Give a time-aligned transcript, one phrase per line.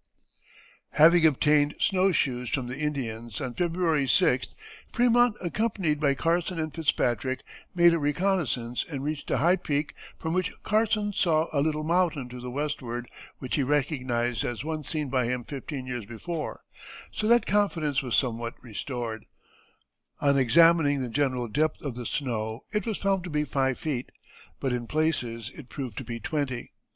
[0.90, 4.56] ]Having obtained snow shoes from the Indians, on February 6th,
[4.92, 7.44] Frémont, accompanied by Carson and Fitzpatrick,
[7.76, 12.28] made a reconnoissance and reached a high peak, from which Carson saw a little mountain
[12.28, 13.08] to the westward
[13.38, 16.64] which he recognized as one seen by him fifteen years before,
[17.12, 19.26] so that confidence was somewhat restored.
[20.18, 24.10] On examining the general depth of the snow it was found to be five feet,
[24.58, 26.72] but in places it proved to be twenty.